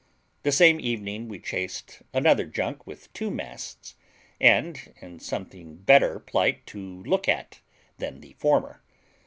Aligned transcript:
The 0.41 0.51
same 0.51 0.79
evening 0.79 1.27
we 1.27 1.37
chased 1.37 2.01
another 2.11 2.45
junk 2.47 2.87
with 2.87 3.13
two 3.13 3.29
masts, 3.29 3.93
and 4.39 4.91
in 4.99 5.19
something 5.19 5.75
better 5.75 6.17
plight 6.19 6.65
to 6.73 7.03
look 7.03 7.29
at 7.29 7.59
than 7.99 8.19
the 8.21 8.33
former. 8.39 8.81